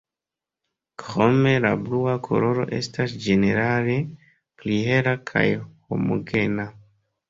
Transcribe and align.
Krome 1.03 1.51
la 1.65 1.71
blua 1.83 2.17
koloro 2.29 2.67
estas 2.79 3.15
ĝenerale 3.29 4.01
pli 4.11 4.83
hela 4.91 5.19
kaj 5.33 5.49
homogena. 5.65 6.73